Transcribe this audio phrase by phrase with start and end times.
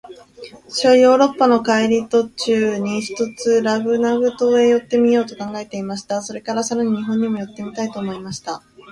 [0.67, 2.23] 私はヨーロッパへの帰り途
[2.79, 6.23] に、ひとつラグナグ島へ寄ってみようと考えていました。
[6.23, 8.63] それから、さらに日本へも寄ってみたいと思いました。